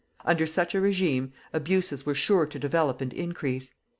Under 0.25 0.47
such 0.47 0.73
a 0.73 0.81
regime 0.81 1.31
abuses 1.53 2.07
were 2.07 2.15
sure 2.15 2.47
to 2.47 2.57
develop 2.57 3.01
and 3.01 3.13
increase. 3.13 3.75